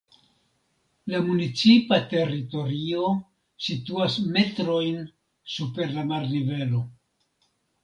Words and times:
La 1.13 1.19
municipa 1.25 1.99
teritorio 2.13 3.11
situas 3.67 4.17
metrojn 4.39 4.99
super 5.59 5.97
la 6.01 6.09
marnivelo. 6.15 6.85